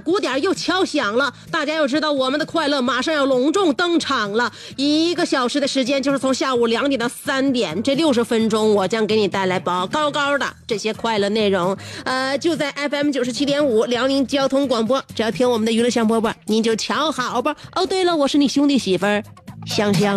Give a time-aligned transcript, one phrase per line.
[0.00, 4.52] 鼓点又敲响了，大家又知道我们的快乐马上要隆重登场了。
[4.76, 11.76] 一个小时的时间，就是从下午两点到三点，这六十分钟，我将给你带来高高高的这些快乐内容。
[12.04, 17.54] 呃，就在 FM 九十七点五辽宁交通广播，只要听我们的娱乐香饽饽，您就瞧好吧。
[17.74, 19.22] 哦，对了，我是你兄弟媳妇儿
[19.66, 20.16] 香香。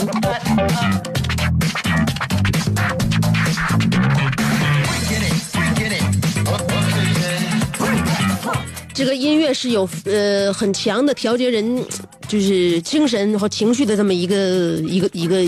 [8.98, 11.86] 这个音乐是有呃很强的调节人，
[12.28, 15.44] 就是精神和情绪的这么一个一个一个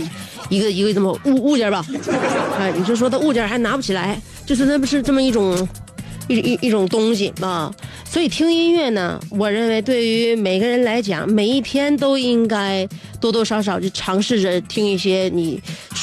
[0.49, 1.83] 一个一个这么物物件吧。
[2.59, 5.67] 哎，你就说它物件还拿不起来，就是那不是这么一种
[6.27, 7.73] 一一一种东西啊。
[8.05, 12.87] 所以听音乐呢，我认为对于每个人来讲，每一天都应该
[13.19, 15.59] 多多少少就尝试着听一些你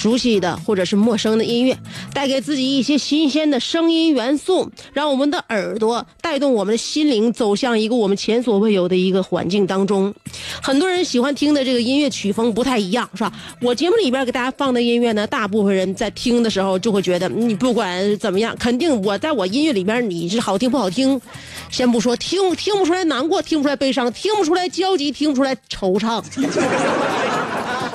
[0.07, 1.77] 熟悉的或者是陌生的音乐，
[2.15, 10.15] 带给自己一些新鲜的声音元素，让我们的耳朵带动我们的心灵走向一个我们前所未有的一个环境当中。
[10.63, 13.33] 很多人喜欢听的这个音乐曲风不太一样，是吧？
[13.61, 21.21] 我节目里边给大家放的音乐呢，大部分人在听的时候就会觉得，你不管怎么样，肯定我在我音乐里边你是好听不好听，
[21.69, 26.23] 先不说听听不出来难过，听不出来悲伤，听不出来焦急，听不出来惆怅。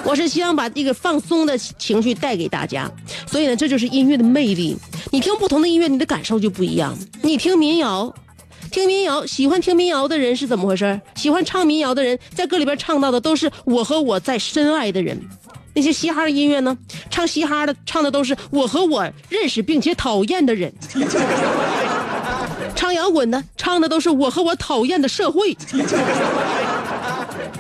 [0.04, 2.92] 我是希望把这个放松的情绪带给大家，
[3.28, 4.76] 所以呢，这就是音乐的魅力。
[5.12, 6.98] 你听不同的音乐，你的感受就不一样。
[7.22, 8.14] 你听民谣，
[8.72, 11.00] 听民谣，喜欢听民谣的人是怎么回事？
[11.16, 15.20] 喜欢唱民谣的人，在歌里边唱到的都是我和我在深爱的人。
[15.74, 16.78] 那些嘻哈音乐呢？
[17.10, 20.74] 唱嘻哈的唱的都是我和我认识并且讨厌的人。
[22.76, 25.56] 唱摇滚的唱的都是我和我讨厌的社会。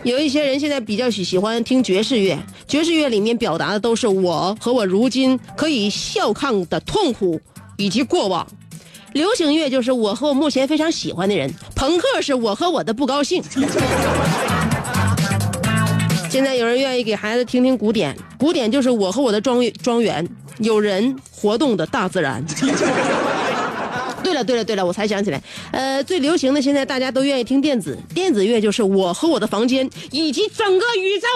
[0.03, 2.35] 有一些人现在比较喜喜欢听爵士乐，
[2.67, 7.39] 爵士乐里面表达的都是我和我如今可以笑抗的痛苦
[7.77, 8.47] 以及过往。
[9.13, 13.43] 流行乐就是我和我目前非常喜欢的人，朋克是我和我的不高兴。
[16.31, 22.43] 现在有人愿意给孩子听听古典，古典就是我和我的庄庄园，有人活动的大自然。
[24.43, 25.41] 对了对了对了，我才想起来，
[25.71, 31.27] 呃，最流行的现在大家都愿意听电子，电子乐就是我和我的房间以及整个宇宙。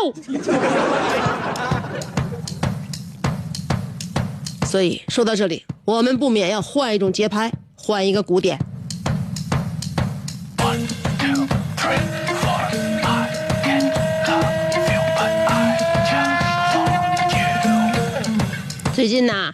[4.68, 8.60] 所以说到这里，我们不免要换一种节拍，换一个鼓点。
[18.94, 19.54] 最近呐，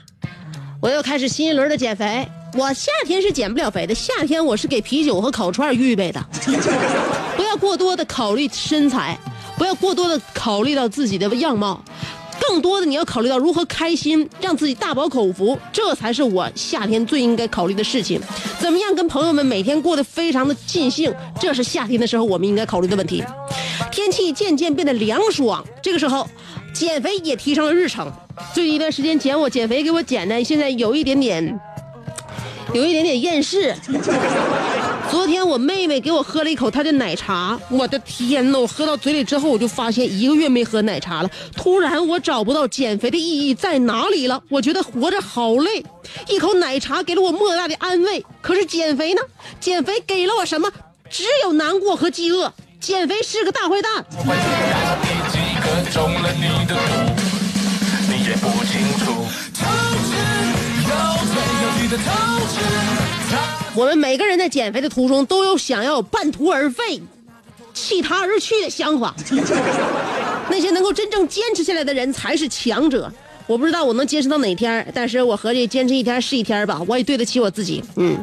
[0.80, 2.28] 我又开始新一轮的减肥。
[2.54, 6.22] 我夏天是减不了肥的，夏天我是给啤酒和烤串预备的。
[7.38, 9.18] 不要过多的考虑身材，
[9.58, 11.82] 不要过多的考虑到自己的样貌，
[12.42, 18.20] 更多的你要考虑到如何开心，让自己大饱口福，这才是我夏天最应该考虑的事情。
[18.60, 23.24] 怎么样跟朋友们每天过得非常的尽兴，这是夏天的时候我们应该考虑的问题。
[23.92, 26.28] 天气渐渐变得凉爽，这个时候
[26.74, 28.12] 减肥也提上了日程。
[28.54, 31.60] 最近一段时间减我减肥给我减的，现在有一点点。
[32.74, 33.76] 有一点点厌世，
[35.10, 38.60] 昨天我妹妹给我喝了一口她的奶茶，我的天呐！
[38.60, 41.30] 我喝到嘴里之后，我就发现一个月没喝奶茶了。
[41.54, 44.42] 突然我找不到减肥的意义在哪里了。
[44.48, 45.84] 我觉得活着好累，
[46.30, 48.26] 一口奶茶给了我莫大的安慰。
[48.42, 49.22] 可是减肥呢？
[49.60, 50.72] 减肥给了我什么？
[51.10, 52.54] 只有难过和饥饿。
[52.80, 54.06] 减肥是个大坏蛋。
[58.08, 59.28] 你也不清楚。
[63.76, 67.02] 我们每个人在减肥的途中都有想要半途而废、
[67.74, 69.14] 弃他而去的想法。
[70.50, 73.12] 那些能够真正坚持下来的人才是强者。
[73.52, 77.84] 我不知道我能坚持到哪天，但是我合计坚持一天是一天吧，我也对得起我自己。
[77.98, 78.18] 嗯，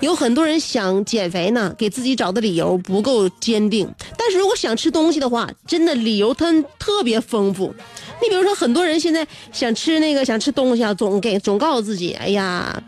[0.00, 3.88] 有很多人想减肥呢，给自己找的理由不够坚定。
[4.18, 7.72] 但是如果想吃东西的话，真的理由它特别丰富。
[8.20, 12.82] 你比如说，很多人现在想吃那个想吃东西啊，总给总告诉自己，哎呀，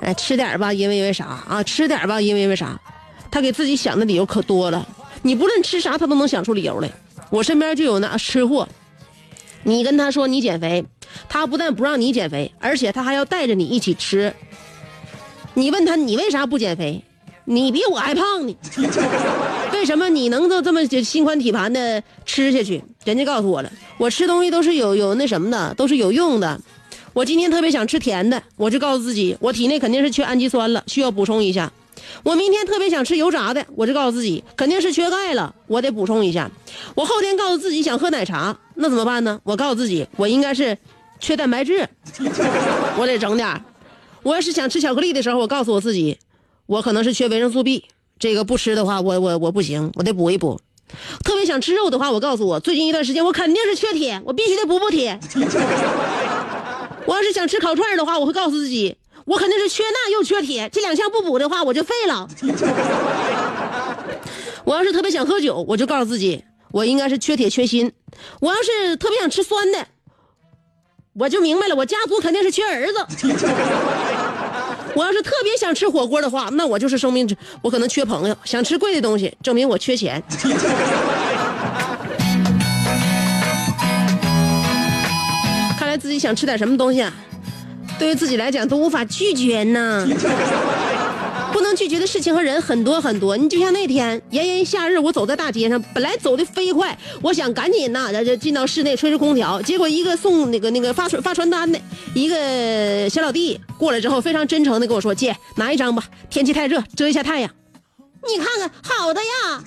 [0.00, 1.60] 哎吃点吧，因为因为啥啊？
[1.64, 2.80] 吃点吧，因为因为啥？
[3.32, 4.86] 他给自己想的理由可多了。
[5.22, 6.88] 你不论吃啥，他都能想出理由来。
[7.30, 8.68] 我身边就有那吃货，
[9.64, 10.84] 你跟他说你减肥，
[11.28, 14.34] 他不但不让你减肥，而且他还要带着你一起吃。
[15.54, 17.02] 你问他你为啥不减肥？
[17.48, 18.56] 你比我还胖呢，
[19.72, 22.82] 为什么你能够这么心宽体盘的吃下去？
[23.04, 26.60] 人家告诉我了，我吃东西都是有有那什么的，都是有用的。
[27.12, 31.72] 我今天特别想吃甜的，我就告诉自己，我体内肯定是缺氨基酸了，需要补充一下。
[32.24, 36.50] 我明天特别想吃油炸的，我就告诉自己，肯定是缺钙了，我得补充一下。
[36.96, 39.40] 我后天告诉自己想喝奶茶，那怎么办呢？
[39.44, 40.76] 我告诉自己，我应该是
[41.18, 41.88] 缺蛋白质，
[42.96, 43.64] 我得整点
[44.22, 46.18] 我要是想吃巧克力的时候，我告诉我自己。
[46.66, 47.84] 我可能是缺维生素 B，
[48.18, 50.60] 这个不吃的话，我我我不行，我得补一补。
[51.24, 55.20] 特别想吃肉的话，我告诉我，最近一段时间我肯定是缺铁，我必须得补补铁。
[57.06, 58.96] 我要是想吃烤串的话，我会告诉自己，
[59.26, 62.28] 我肯定是缺钠又缺铁，这两项不补的话，我就废了。
[64.64, 66.42] 我要是特别想喝酒，我就告诉自己，
[66.72, 67.92] 我应该是缺铁缺锌。
[68.40, 69.86] 我要是特别想吃酸的，
[71.18, 73.06] 我就明白了，我家族肯定是缺儿子。
[74.94, 77.26] 我要是特别想吃火锅的话，那我就是生命，
[77.62, 78.36] 我可能缺朋友。
[78.44, 80.22] 想吃贵的东西，证明我缺钱。
[85.78, 87.10] 看来自己想吃点什么东西啊，
[87.98, 90.06] 对于自己来讲都无法拒绝呢。
[91.76, 101.78] 拒绝的事情和人很多很多，你就像那天炎炎夏日，我走在大街上，本来走的飞快，我想赶紧呐，就进到室内吹着空调，结果一个送那个那个发传发传单的
[102.14, 107.50] 一个小老弟过来之后，非常真诚的跟我说：“姐，拿一张吧，天气太热，遮一下太阳。”
[108.26, 109.62] 你看看，好的呀，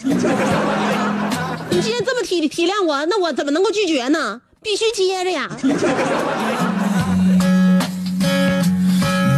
[1.69, 4.41] 你既然这么体体谅我，那我怎么能够拒绝呢？
[4.61, 5.49] 必须接着呀。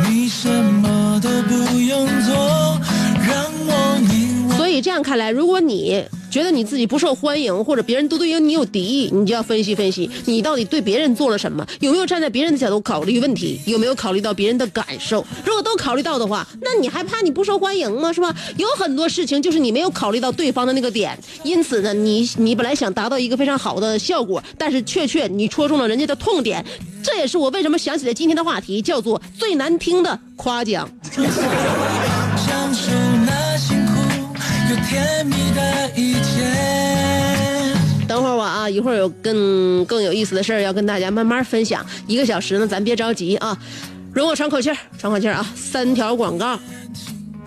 [0.09, 1.70] 你什么都不
[4.81, 11.65] 这样看来，如果你觉得你自己不受欢迎，或者别人都对你有敌意，你就要分析分析，你到底对别人做了什么？
[11.79, 13.59] 有没有站在别人的角度考虑问题？
[13.65, 15.25] 有没有考虑到别人的感受？
[15.45, 18.11] 如果都考虑到的话，那你还怕你不受欢迎吗？
[18.11, 18.33] 是吧？
[18.57, 26.65] 有很多事情就是你没有考虑到对方的那个点，因此呢，你你本来想达到一个非常好的效果，但是确确你戳中了人家的痛点。
[27.03, 30.89] 这也是我为什么想起来今天的话题，叫做最难听的夸奖。
[38.07, 41.85] 等会儿我啊，一会儿有更更有意思的事儿要跟大家慢慢分享。
[42.07, 43.57] 一个小时呢，咱别着急啊，
[44.13, 45.45] 容我喘口气儿，喘口气儿啊。
[45.55, 46.59] 三条广告，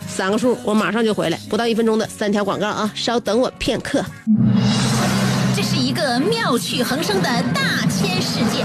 [0.07, 4.05] 三个数，我马上就回来，不到一分钟的三条广告啊，稍等我片刻。
[5.55, 8.65] 这是一个妙趣横生的大千世界。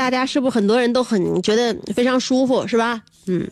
[0.00, 3.02] 大家是不是很多人都很觉得非常舒服，是吧？
[3.26, 3.46] 嗯，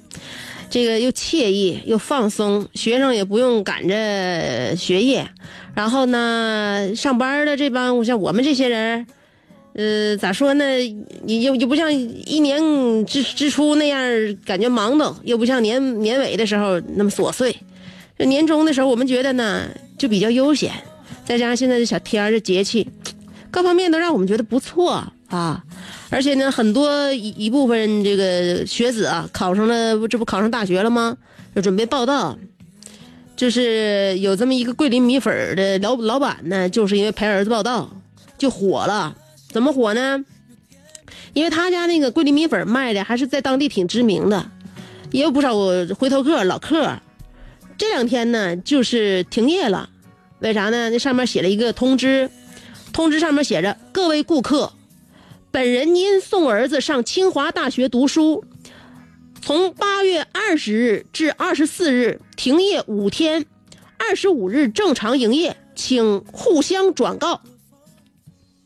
[0.70, 5.28] 这个又惬意又放松，学生也不用赶着学业，
[5.74, 9.06] 然后呢，上班的这帮像我们这些人，
[9.74, 10.64] 呃，咋说呢？
[11.26, 14.00] 也又又不像一年之之初那样
[14.46, 17.54] 感觉忙叨，又不像年年尾的时候那么琐碎。
[18.16, 20.72] 这年终的时候，我们觉得呢就比较悠闲，
[21.26, 22.88] 再加上现在这小天儿这节气，
[23.52, 25.62] 各方面都让我们觉得不错啊。
[26.10, 31.16] 而且呢，很多一一部分这个学子啊，考上了，这不考上大学了吗？
[31.54, 32.36] 就准备报到。
[33.36, 37.88] 就是有这么一个桂林米粉的老老板呢，就是因为陪儿子报到
[38.36, 39.16] 就火了。
[39.50, 40.24] 怎么火呢？
[41.34, 44.50] 因为他家那个桂林米粉卖的还是在当地挺知名的，
[45.12, 45.54] 也有不少
[45.96, 46.98] 回头客、老客。
[47.76, 49.88] 这两天呢，就是停业了，
[50.40, 50.90] 为啥呢？
[50.90, 52.28] 那上面写了一个通知，
[52.92, 54.72] 通知上面写着：“各位顾客，
[55.50, 58.44] 本人因送儿子上清华大学读书，
[59.40, 63.46] 从八月二十日至二十四日停业五天，
[63.96, 67.40] 二十五日正常营业，请互相转告。”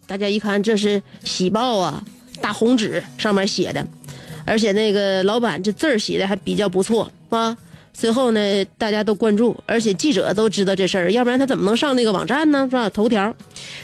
[0.07, 2.05] 大家一看，这是喜报啊！
[2.41, 3.87] 大红纸上面写的，
[4.45, 7.57] 而且那个老板这字儿写的还比较不错啊。
[7.95, 12.67] 随后呢，大家都关注，而且记者都知道这事儿，要不然他怎么能上那个网站呢？
[12.71, 12.89] 是吧？
[12.91, 13.35] 头条，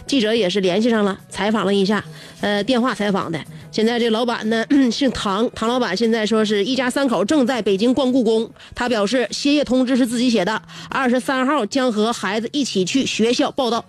[0.06, 2.02] 记者也是联系上了，采访了一下，
[2.40, 3.38] 呃，电话采访的。
[3.70, 8.50] 现在这老板呢，姓唐，唐老板现在说是一家三口正在北京逛故宫。
[8.74, 13.84] 他表示，歇业通知是自己写的，二十三号将和孩子一起去学校报道。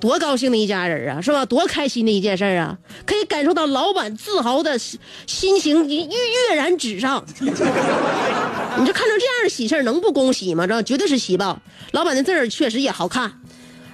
[0.00, 1.44] 多高兴的一家人啊，是吧？
[1.44, 2.78] 多开心的一件事啊！
[3.04, 7.24] 可以感受到老板自豪的心情跃跃然纸上。
[7.40, 10.66] 你这看到这样的喜事能不恭喜吗？
[10.66, 11.60] 这绝对是喜报。
[11.90, 13.40] 老板的字儿确实也好看，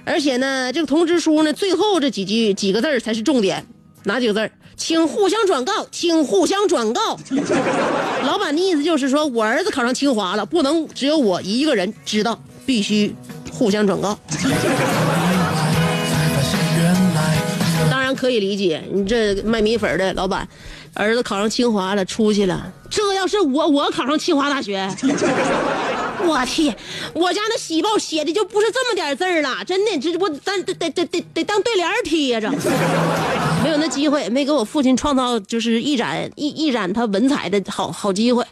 [0.03, 3.65] 而且呢，这个通知书呢，最后这几句几个字儿才是重点。
[4.03, 7.17] 哪几个字儿请互相转告，请互相转告。
[8.23, 13.15] 老板的意思就是说，我儿子考上清华了，不能只有我一个人知道，必须
[13.51, 14.19] 互相转告。
[18.25, 20.47] 可以理解，你这卖米粉的老板，
[20.95, 22.73] 儿子考上清华了，出息了。
[22.89, 24.89] 这要是我，我考上清华大学，
[26.25, 26.75] 我天，
[27.13, 32.49] 我家那喜报写的就不是这么点字儿了，真的，这我咱得得得得得当对联贴着，
[33.63, 38.43] 没有那机会，没给我父亲创造就是一展一一展他文采的好好机会。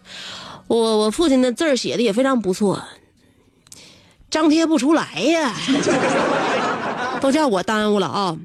[0.67, 2.79] 我我父亲的字儿写的也非常不错，
[4.29, 5.51] 张贴不出来呀，
[7.19, 8.37] 都叫我耽误了啊。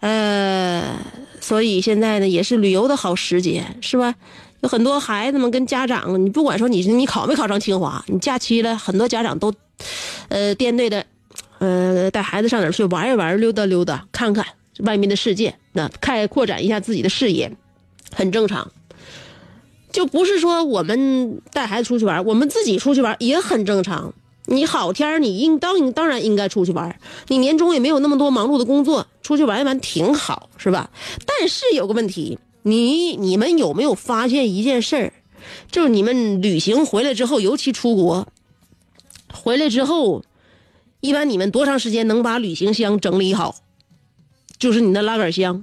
[0.00, 0.98] 呃，
[1.40, 4.14] 所以现在呢，也是旅游的好时节，是吧？
[4.60, 9.52] 有很多孩子们跟家长，你不管说你你考没考上清华，你假期了，很多家长都，
[10.28, 11.06] 呃，颠队的，
[11.58, 14.44] 呃，带孩子上哪儿去玩一玩，溜达溜达，看看
[14.80, 17.50] 外面的世界，那开扩展一下自己的视野，
[18.12, 18.70] 很正常。
[19.90, 24.12] 就不是说我们带孩子出去玩，我们自己出去玩也很正常。
[24.50, 30.90] 你好天你应当当然应该出去玩你年终也没有那么多忙碌的工作，出去玩一玩挺好，是吧？
[31.24, 35.12] 但是有个问题，你你们有没有发现一件事儿？
[35.70, 38.26] 就是你们旅行回来之后，尤其出国，
[39.32, 40.22] 回来之后，
[41.00, 43.54] 一般你们多长时间能把旅行箱整理好？
[44.58, 45.62] 就是你的拉杆箱。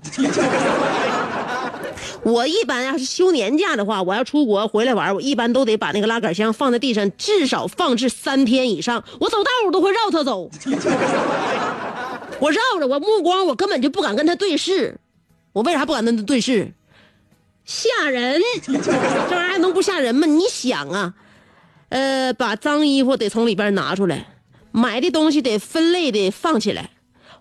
[2.29, 9.01] 我一般要是休年假的话，我要出国回来玩，我一般都得把那个拉杆箱放在地上，至少放置三天以上。
[9.22, 10.50] 我走道我都会绕它走，
[12.41, 15.00] 我绕着我目光，我根本就不敢跟他对视。
[15.53, 16.74] 我为啥不敢跟他对视？
[17.63, 18.41] 吓人！
[18.67, 18.74] 这
[19.36, 20.27] 玩意儿能不吓人吗？
[20.27, 21.13] 你想啊，
[21.88, 24.27] 呃，把脏衣服得从里边拿出来，
[24.72, 26.89] 买的东西得分类的放起来。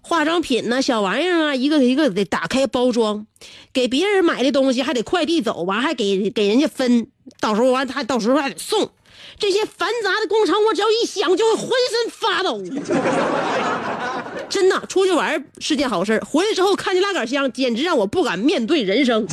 [0.09, 3.27] 化妆品呢，小玩意儿啊，一个一个得打开包装，
[3.73, 7.09] 给别人买的东西还得快递走，完还给给人家分，
[7.41, 8.89] 到时候完他到时候还得送，
[9.37, 12.63] 这些繁杂的工程，我只要一想就会浑身发抖。
[14.49, 19.27] 真的，出去玩是件好事回来之后看见拉杆箱，简直让我不敢面对人生。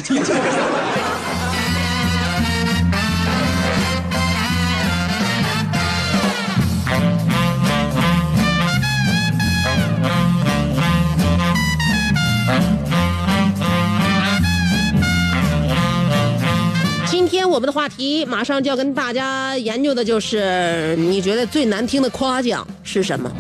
[17.54, 23.32] 我们的话题马上就要跟大家研究的就是，你觉得最难听的夸奖是什么？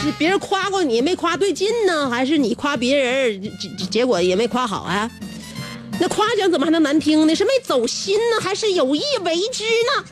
[0.00, 3.42] 是别人夸过你没夸对劲呢，还是你夸别人
[3.78, 5.10] 结结果也没夸好啊？
[6.00, 7.34] 那夸奖怎么还能难听呢？
[7.34, 9.64] 是没走心呢，还是有意为之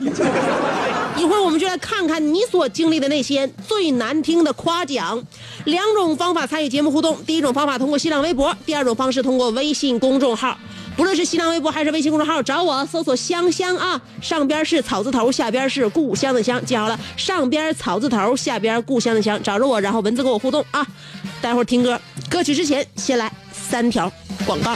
[0.03, 0.11] 呢？
[1.17, 5.23] 一会儿我们就来看看你所经历的那些最难听的夸奖，
[5.65, 10.57] 两种方法参与节目互动：第一种方法通过新浪微博，第二种方式通过微信公众号。
[10.95, 20.85] 不论是新浪微博还是微信公众号，找我搜索“香香”啊，上边是草字头，下边是故乡的乡，记好了，上边草字头，下边故乡的乡，找着我，然后文字跟我互动啊。
[21.39, 24.11] 待会儿听歌，歌曲之前先来三条
[24.45, 24.75] 广告。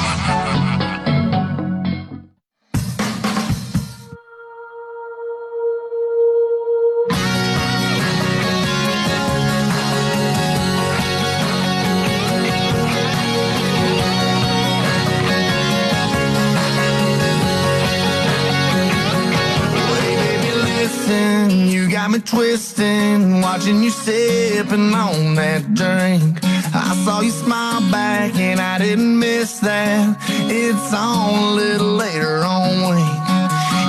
[22.31, 26.39] Twisting, watching you sipping on that drink.
[26.73, 30.17] I saw you smile back and I didn't miss that.
[30.29, 33.21] It's on a little later on week.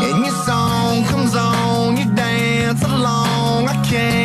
[0.07, 3.69] And your song comes on, you dance along.
[3.69, 4.22] I can't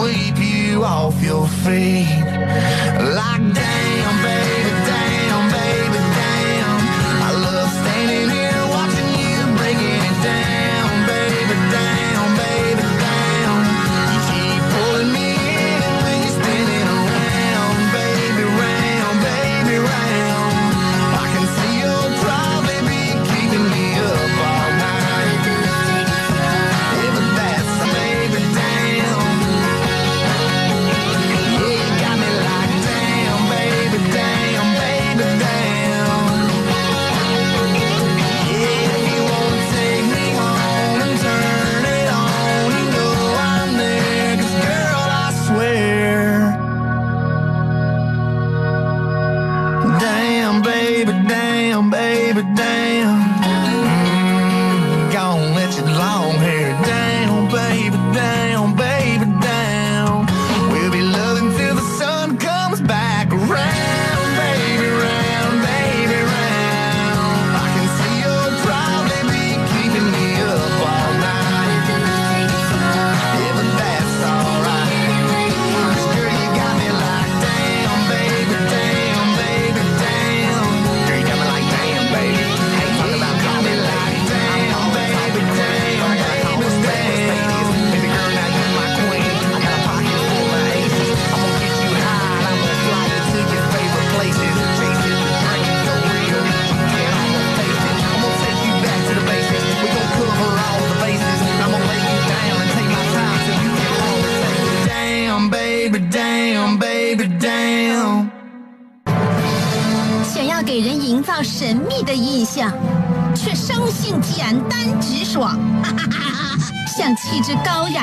[0.00, 2.24] sweep you off your feet.
[3.16, 3.79] Like damn,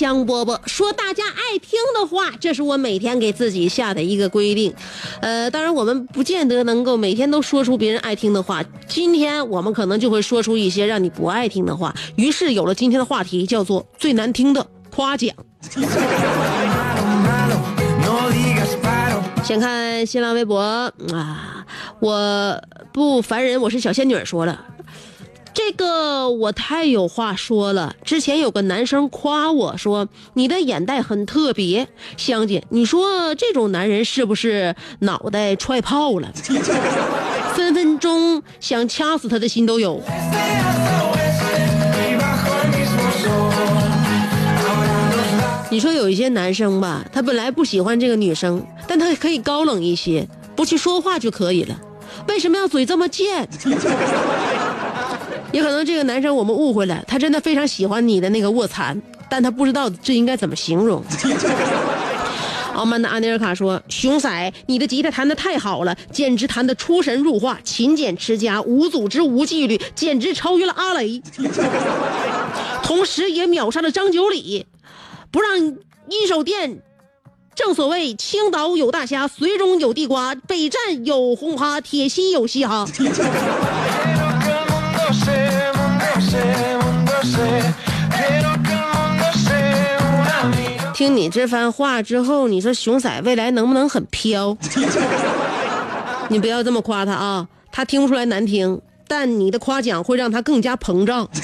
[0.00, 4.72] 香饽饽，说大家爱听的话，这是我每天给自己下的一个规定。
[5.20, 11.94] 呃，当然我们不见得能够每天都说出别人爱听的话，今天我们可能就会说出一些让你不爱听的话。
[12.16, 15.36] 于是有了今天的话题，叫做最难听的夸奖。
[19.44, 20.60] 先看新浪微博
[21.12, 21.66] 啊，
[22.00, 22.58] 我
[22.90, 24.64] 不烦人，我是小仙女说了。
[25.52, 27.94] 这个我太有话说了。
[28.04, 36.32] 之前有个男生夸我说你的眼袋很特别，香姐，你说这种男人是不是脑袋踹炮了？
[37.54, 40.00] 分分钟想掐死他的心都有。
[45.72, 51.80] 你说有一些男生吧，他本来不喜欢这个女生，但他可以高冷一些，不去说话就可以了。
[52.28, 53.48] 为什么要嘴这么贱？
[55.52, 61.02] 也可能这个男生我们误会了，他真的非常喜欢你的那个卧蚕，但他不知道这应该怎么形容。
[62.74, 71.20] 傲慢的阿尼尔卡说：“熊仔，你的吉他弹得太好了，简直弹得出神入化，勤俭持家，无组织无纪律，简直超越了阿雷，
[72.82, 74.66] 同时也秒杀了张九里，
[75.32, 75.58] 不让
[76.08, 76.80] 一手电。
[77.54, 82.86] 正所谓青岛有大虾，绥中有地瓜，北站有红哈，铁西有嘻哈。”
[90.94, 94.54] 听你这番话之后，你说熊仔未来能不能很飘？
[96.28, 101.26] 你不要这么夸他啊，他听不出来难听，但你的夸奖会让他更加膨胀。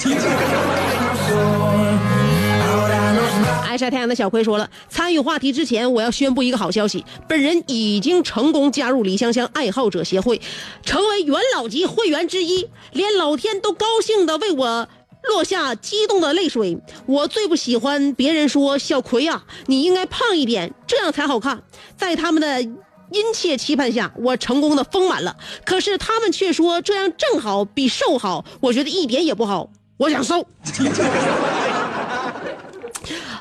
[3.67, 10.39] 爱晒太阳的小葵说了，参与话题之前，我要宣布一个好消息，本人已经成功加入李香香爱好者协会，
[10.83, 14.87] 成为元老级会员之一，连老天都高兴的为我。
[15.27, 16.79] 落下激动的泪水。
[17.05, 21.63] 我最不喜欢别人说：“小葵呀，你应该胖一点，这样才好看。”
[21.95, 25.37] 在他们的殷切期盼下，我成功的丰满了。
[25.65, 28.45] 可是他们却说这样正好，比瘦好。
[28.59, 30.45] 我觉得一点也不好，我想瘦。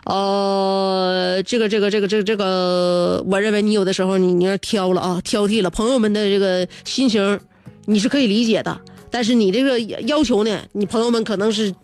[0.05, 7.41] 呃，这个这个这个这个这个，我认为你有的时候你你要挑了啊，挑剔了朋友们的这个心情，
[7.87, 8.81] 你是可以理解的。
[9.17, 11.75] 但是你这个要求呢，你朋友们可能是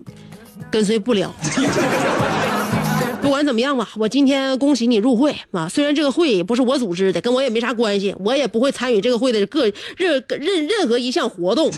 [0.70, 1.34] 跟随不了。
[3.22, 5.66] 不管怎么样吧，我今天恭喜你入会啊！
[5.66, 9.64] 虽然这个会不是我组织的，跟我也没啥关系，我也不会参与这个会的各
[9.96, 11.72] 任任任何一项活动。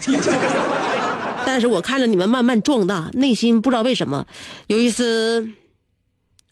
[1.46, 4.26] 但是我看着你们慢慢壮大，内心不知道为什么
[4.66, 5.48] 有一丝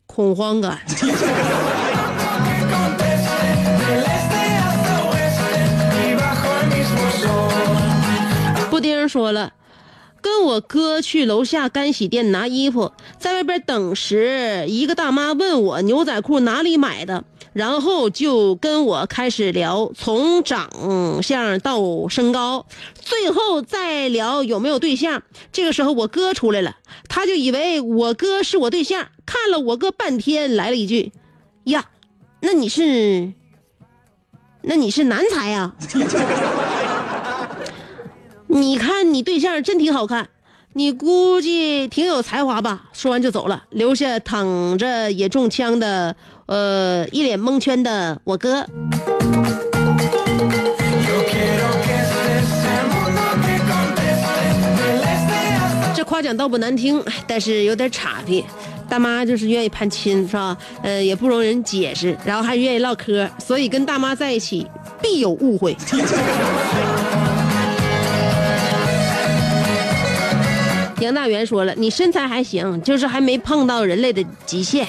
[0.07, 0.79] 恐慌感。
[9.09, 9.53] 说了，
[10.21, 22.67] 跟我哥去楼下干洗店拿衣服，在外边等时，一个大妈问我牛仔裤哪里买的，然后就跟我开始聊，从长相到身高，
[23.01, 25.23] 最后再聊有没有对象。
[25.51, 26.77] 这个时候我哥出来了，
[27.09, 31.12] 他就以为我哥是我对象，看了我哥半天，来了一句
[31.65, 31.91] ：“呀，
[32.41, 33.33] 那你是，
[34.62, 35.75] 那你是男才呀？”
[38.55, 40.29] 你看你对象真挺好看，
[40.75, 42.83] 你估计挺有才华吧？
[42.93, 48.67] 说完就走了，留下躺着也中枪的，呃，一脸蒙圈的我哥。
[55.97, 58.45] 这夸奖倒不难听，但是有点岔劈。
[58.87, 60.55] 大妈就是愿意攀亲，是吧？
[60.83, 64.67] 呃，也不容人解释，然后还愿意唠嗑，所以跟大妈在一起
[65.01, 65.75] 必有误会。
[71.03, 74.87] 杨大元说了，你身材还行，就是还没碰到人类的极限。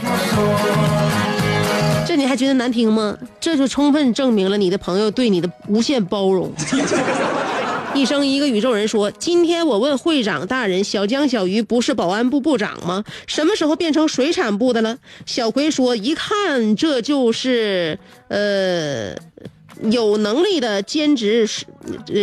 [2.06, 3.17] 这你还觉得难听吗？
[3.39, 6.54] 这就充分证明了你的朋友对你的无限包容。
[7.95, 13.04] 一生一个宇宙人说：“今天我问会长大人，小江小鱼不是保安部部长吗？
[13.26, 17.97] 什么时候变成水产部的了？”小葵说：“一看这就是
[18.28, 19.15] 呃。”
[19.81, 21.65] 有能力的兼职是，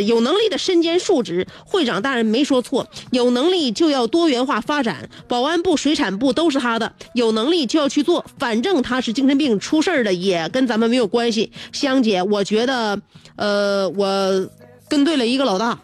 [0.04, 1.46] 有能力的身兼数职。
[1.64, 5.08] 会长大人没说错，有能力就要多元化发展。
[5.28, 8.24] 保安部、水产部都是他的，有能力就要去做。
[8.38, 11.52] 反正他是精神病出事儿的，也跟咱们没有关系。
[11.72, 13.00] 香姐，我觉得，
[13.36, 14.48] 呃，我
[14.88, 15.78] 跟对了一个老大。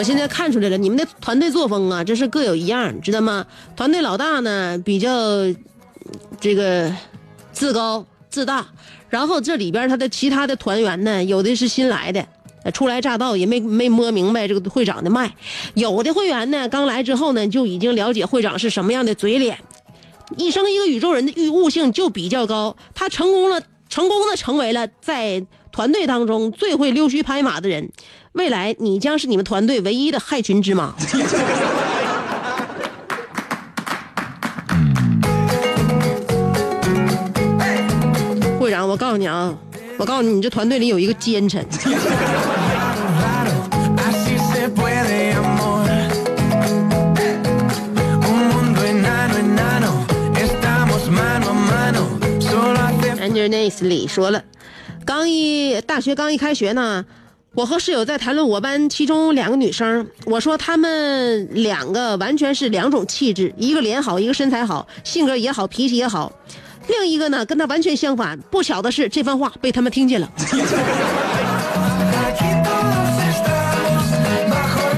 [0.00, 3.46] 我现在看出来了，你们的团队作风啊，这是各有一样，知道吗？
[3.76, 5.10] 团队老大呢比较
[6.40, 6.90] 这个
[7.52, 8.66] 自高自大，
[9.10, 12.26] 然后这里边他的其他的团员呢，有的是新来的。
[12.72, 15.34] 初来乍到也没没摸明白这个会长的脉，
[15.74, 19.58] 有的会员呢刚来之后呢就已经了解会长是什么样的嘴脸，
[20.38, 23.60] 一生一个宇宙人的欲悟性就比较高，他成功了，
[23.90, 27.90] 成功的成为了在团队当中最会溜须拍马的人。
[28.32, 30.94] 未来，你将是你们团队唯一的害群之马。
[38.60, 39.52] 会长，我告诉你啊，
[39.98, 41.66] 我告诉你，你这团队里有一个奸臣。
[53.20, 54.44] Andres 李说了，
[55.04, 57.04] 刚一大学刚一开学呢。
[57.52, 66.32] 我和室友在谈论我班其中两个女生，我说她们两个完全是两种气质，一个脸好，一个身材好，性格也好，脾气也好，
[66.86, 68.38] 另一个呢跟她完全相反。
[68.52, 70.30] 不巧的是，这番话被他们听见了。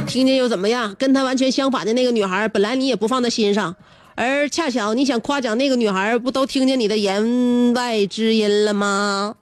[0.07, 0.95] 听见又怎么样？
[0.99, 3.75] 跟她完全相反的那个女孩，本来你也不放在心上，
[4.15, 9.37] 而恰巧你想夸奖那个女孩，不都听见你的言外之音了吗？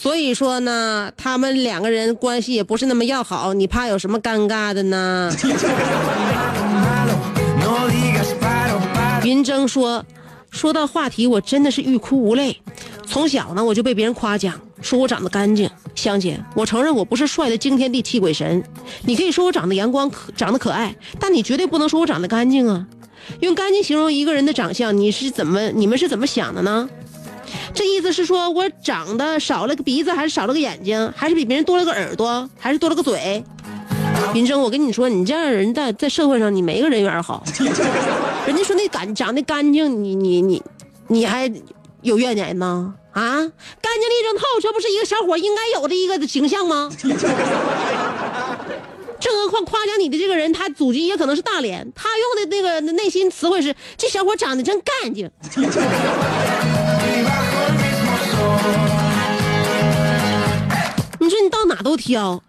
[0.00, 5.28] 所以说呢，他们两个人关系也不是那么要好，你怕有什么尴尬的呢.
[9.24, 10.04] 云峥说，
[10.52, 12.56] 说到话题，我真的是欲哭无泪。
[13.08, 15.68] 从小呢，我就被别人夸奖，说我长得干净。
[15.96, 18.62] 香姐，我承认我不是帅的惊天地泣鬼神，
[19.02, 22.86] 你可以说我长得阳光可长得可爱，但你绝对不能说我长得干净啊！
[23.40, 26.88] 用干净形容一个人的长相，你是怎么你们是怎么想的呢？
[27.74, 33.42] 这意思是说我长得少了个鼻子，还是少了个眼睛，还是比别人多了个耳朵，还是多了个嘴？
[34.34, 37.42] 云峥，我跟你说，你这样的人在在社会上，你没个人缘好。
[38.46, 40.62] 人家说那干长得干净，你你你
[41.08, 41.50] 你还
[42.02, 42.94] 有怨言呢？
[43.12, 46.90] 啊，干净利落透，这不是一个小伙应该有的一个形象吗？
[49.20, 55.28] 更何况夸奖你的这个人，他祖籍也可能是大连，他用的那个内心词汇是：这小伙长得真干净。
[61.20, 62.40] 你说你到哪都挑，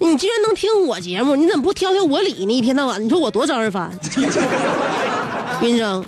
[0.00, 2.52] 你居然能听我节目，你怎么不挑挑我理呢？
[2.52, 3.90] 一天到晚，你说我多招人烦。
[5.62, 6.04] 云生，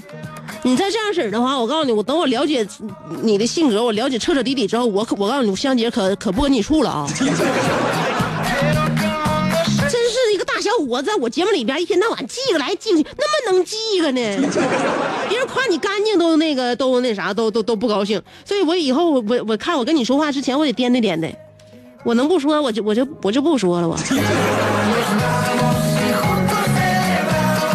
[0.62, 2.66] 你再这样式的话，我告诉你，我等我了解
[3.22, 7.07] 你的性格，我了解彻彻底底之后，我可我告诉你，香姐可可不跟你处了啊！
[10.92, 14.20] 个大小伙子，在我节目里边一天到晚记个来记个去，那么能记个呢？
[15.28, 21.35] 别人夸你干净都那个都那啥都都都不高兴，所以我以后我我我看我跟你说话之前，我得掂对掂对，
[22.05, 23.96] 我能不说我就我就我就不说了我。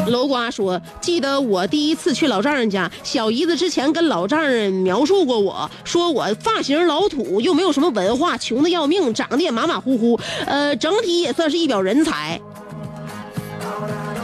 [0.08, 12.40] 楼瓜说：“记得我第一次去老丈人家，小姨子之前跟老丈人描述过我，说我发型老土，又没有什么文化，穷的要命，长得也马马虎虎，呃，整体也算是一表人才。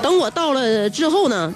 [0.04, 1.54] 等我到了之后呢，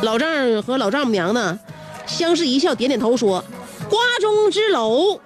[0.00, 1.58] 老丈人和老丈母娘呢，
[2.06, 3.44] 相视一笑，点点头说
[3.90, 5.20] ：‘瓜中之楼，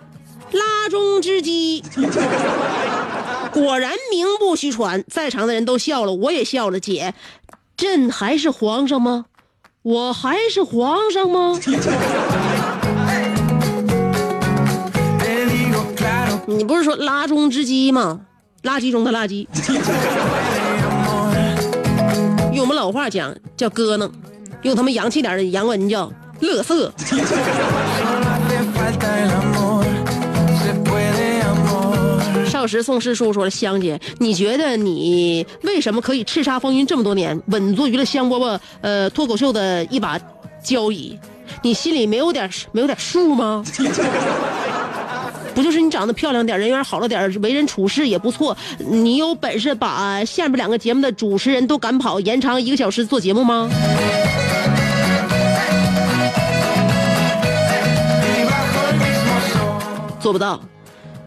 [0.51, 1.85] 拉中之鸡。’
[3.55, 6.81] 果然名不虚传，在场的人都笑了，我也笑了。
[6.81, 7.15] 姐，
[7.77, 9.27] 朕还是皇上吗？
[9.83, 11.57] 我还是皇上吗？
[16.47, 18.23] 你不是说拉中之鸡吗？
[18.65, 19.47] 垃圾中的垃圾。
[22.63, 24.09] 我们老话讲叫咯楞，
[24.63, 26.93] 用他们洋气点的洋文叫乐色。
[32.47, 40.17] 少时宋师叔说了，香姐，你觉得你为什么可以叱咤风云这么多年，稳坐娱乐香饽饽呃脱口秀的一把
[40.63, 41.19] 交椅？
[41.63, 43.65] 你心里没有点没有点数吗？
[45.55, 53.69] 不就是你长得漂亮点，人缘好了点，为人处事也不错，你有本事把下面两个节目的主持人都赶跑，延长一个小时做节目吗？
[60.21, 60.61] 做不到。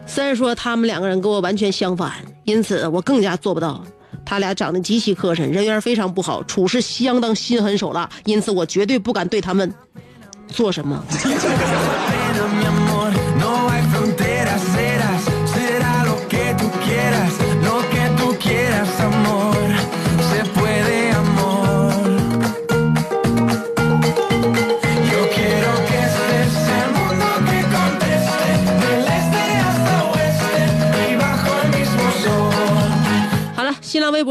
[0.07, 2.13] 虽然说他们两个人跟我完全相反，
[2.45, 3.83] 因此我更加做不到。
[4.23, 9.71] 他俩长得极其磕碜，人缘非常不好，处事相当心狠手辣，因此我绝对不敢对他们
[10.47, 11.03] 做什么。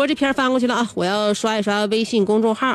[0.07, 2.75] 这篇翻过去了啊，我要刷一刷微信公众号。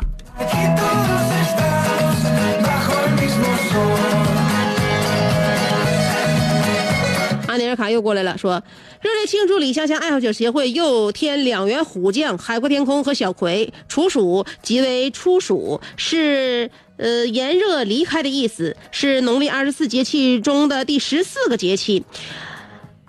[7.46, 8.62] 阿尼尔卡又过来了，说
[9.00, 13.72] 热烈庆祝李香香爱好者协会又添两员虎将海阔天空和小葵。
[13.88, 22.04] 处暑即为初暑，是呃炎热离开的意思，是农历二十四节气中的第十四个节气。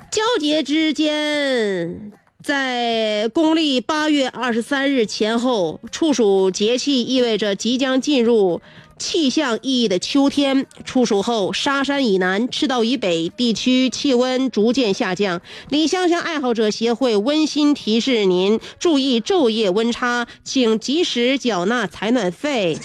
[0.09, 2.11] 交节之间，
[2.43, 8.61] 在公历八月二十三日前后，处暑节气意味着即将进入
[8.97, 10.65] 气象意义的秋天。
[10.83, 15.41] 处暑后，沙山以南、赤道以北地区气温逐渐下降。
[15.69, 22.75] 李香香爱好者协会温馨提示您注意昼夜温差，请及时缴纳采暖费。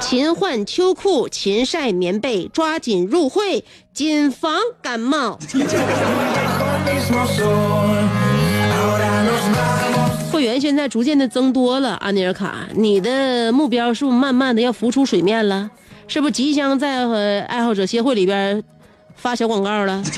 [0.00, 5.38] 勤换秋裤，勤晒棉被，抓紧入会，谨防感冒。
[10.30, 15.70] 会员现在逐渐的增多了，安尼尔卡，你的目标是不是慢慢的要浮出水面了？
[16.08, 18.62] 是不是即将在呃爱好者协会里边
[19.14, 20.02] 发小广告了.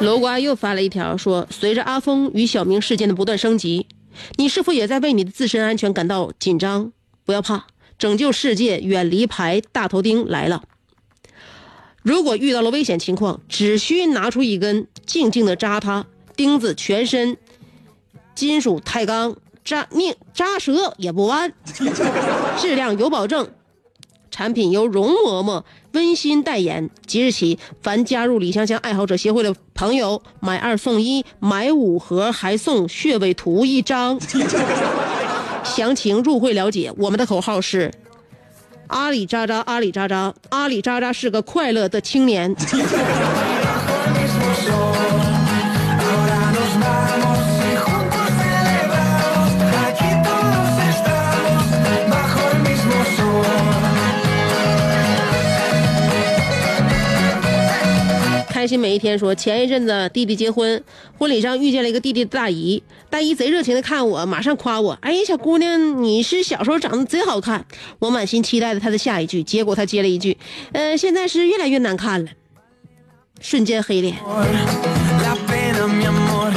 [0.00, 3.86] 楼瓜又发了一条说，随着阿峰与小明事件的不断升级，
[4.36, 6.92] 你是否也在为你的自身安全感到紧张？
[7.24, 7.66] 不要怕，
[7.98, 10.62] 拯救世界，远离牌大头钉来了。
[12.02, 17.36] 如果遇到了危险情况，只需拿出一根，静静的扎它，钉子全身
[18.34, 21.52] 金属钛钢，扎拧扎折也不弯，
[22.58, 23.50] 质量有保证。
[24.30, 25.62] 产品由容嬷嬷
[25.92, 26.88] 温馨代言。
[27.06, 34.18] 即日起，凡加入李香香爱好者协会的朋友，买二送一，买五盒还送穴位图一张。
[35.64, 36.92] 详情入会了解。
[36.96, 37.92] 我们的口号是：
[38.86, 42.54] 阿里扎扎，阿里扎扎，阿里扎扎是个快乐的青年。
[58.60, 60.84] 开心每一天说，前一阵子弟弟结婚，
[61.16, 67.64] 婚礼上遇见了一个弟弟的大姨，大姨贼热情的看我，马上夸我，哎呀，小姑娘，你是小时候长得贼好看。
[67.98, 70.36] 我满心期待着她的下一句，结果她接了一句，
[70.72, 72.30] 呃，现在是越来越难看了，
[73.40, 74.14] 瞬间黑脸。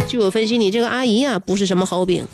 [0.06, 2.28] 据我分析，你这个阿姨呀、不是什么好饼。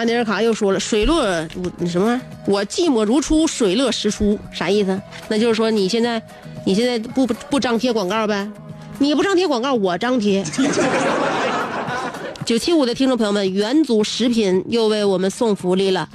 [0.00, 2.18] 安尼尔卡又说了，水落我什么？
[2.46, 4.98] 我寂寞如初，水落石出，啥意思？
[5.28, 6.22] 那就是说你现在，
[6.64, 8.50] 你现在不不不张贴广告呗？
[8.98, 10.42] 你不张贴广告，我张贴。
[12.46, 16.08] 九七五的听众朋友们，元祖食品又为我们送福利了。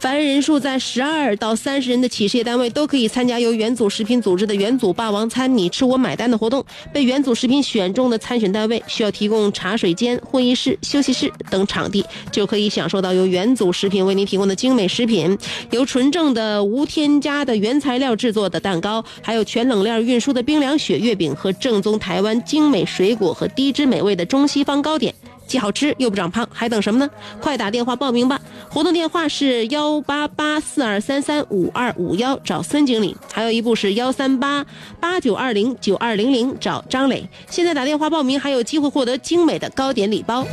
[0.00, 6.64] 凡人数在十二到三十人的企事业单位都可以参加由元祖食品组织的“元祖霸王餐你吃我买单”的活动。
[6.90, 15.36] 被元祖食品选中的参选单位需要提供茶水间、会议室、休息室等场地，就可以享受到由元祖食品为您提供的精美食品，
[15.70, 25.14] 由纯正的无添加的原材料制作的蛋糕，还有全冷链运输的冰凉雪月饼和正宗台湾精美水果和低脂美味的中西方糕点。
[25.50, 27.10] 既好吃又不长胖，还等什么呢？
[27.40, 28.40] 快打电话报名吧！
[28.68, 34.64] 活动电话是幺八八四二三三五二五幺，找孙经理；还有一部是幺三八
[35.00, 37.28] 八九二零九二零零，找张磊。
[37.48, 40.46] 现在打电话报名还有机会获得精美的糕点礼包。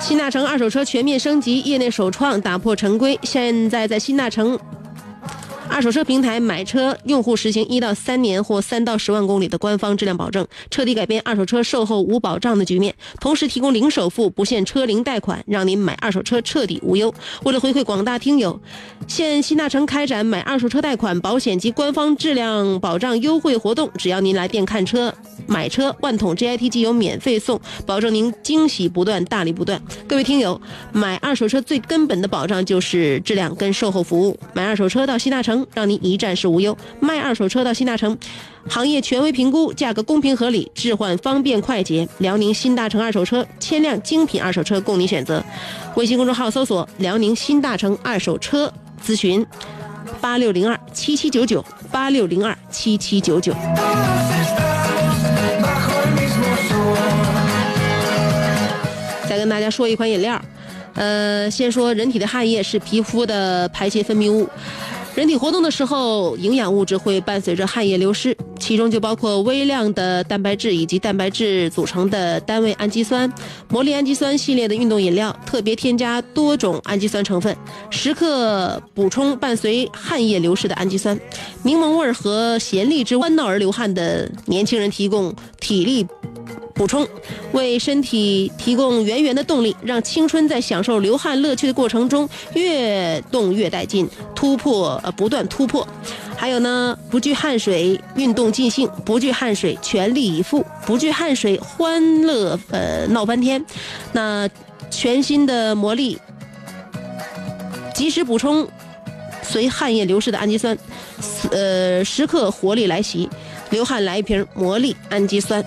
[0.00, 3.16] 新大城二手车全面升级，业内首创，打破陈规。
[3.22, 4.58] 现在在新大城
[5.76, 12.94] 二手车平台买车，用户实行一到三年或三到十万公里的官方质量保证，彻底改变二手车售后无保障的局面。
[13.20, 17.12] 同时提供零首付、不限车龄贷款，让您买二手车彻底无忧。
[17.44, 18.58] 为了回馈广大听友，
[19.06, 25.12] 现新大城开展买二手车贷款、保险及官方质量保障优惠活动，只要您来店看车、
[25.46, 29.78] 买车，万桶 GIT 机油免费送，保证您惊喜不断、大礼不断。
[30.08, 30.58] 各位听友，
[30.92, 34.38] 买二手车最根本的保障就是质量跟售后服务。
[34.54, 38.16] 买二手车到新大城，让您一站式无忧；卖二手车到新大城，
[38.68, 42.08] 行业权威评估，价格公平合理，置换方便快捷。
[42.18, 45.42] 辽宁新大城二手车，千辆精品二手车供您选择。
[45.94, 48.72] 微信公众号搜索“辽宁新大城二手车”，
[49.04, 49.44] 咨询
[50.20, 53.54] 八六零二七七九九八六零二七七九九。
[59.28, 60.40] 再跟大家说一款饮料，
[60.94, 64.48] 呃，先说人体的汗液是皮肤的排泄分泌物，
[65.16, 73.32] 人体活动的时候，营养物质会伴随着汗液流失，其中就包括微量的蛋白质以及蛋白质组成的单位氨基酸、
[73.70, 77.56] 魔力氨基酸系列的运动饮料，特别添加多种氨基酸成分，
[77.88, 81.18] 时刻补充伴随汗液流失的氨基酸。
[81.62, 86.06] 柠檬味儿和咸荔枝欢闹而流汗的年轻人提供体力。
[86.76, 87.08] 补充，
[87.52, 95.88] 为身体提供源源的动力，让青春在享受流汗乐趣的过程中越动越带劲，突破呃不断突破。
[96.36, 103.64] 还有呢，不惧汗水运动尽兴，不惧汗水全力以赴，不惧汗水欢乐呃闹翻天。
[104.12, 104.46] 那
[104.90, 106.18] 全新的魔力，
[107.94, 108.68] 及时补充
[109.42, 110.76] 随汗液流失的氨基酸，
[111.50, 113.26] 呃时刻活力来袭，
[113.70, 115.64] 流汗来一瓶魔力氨基酸。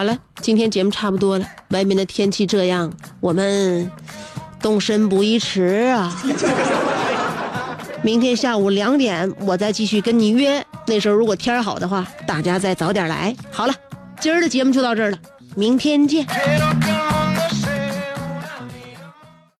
[0.00, 1.46] 好了，今天节目差不多了。
[1.72, 2.90] 外面的天气这样，
[3.20, 3.90] 我们
[4.62, 6.10] 动身不宜迟啊！
[8.02, 10.64] 明天下午两点，我再继续跟你约。
[10.86, 13.36] 那时候如果天好的话，大家再早点来。
[13.50, 13.74] 好了，
[14.18, 15.18] 今儿的节目就到这儿了，
[15.54, 16.26] 明天见。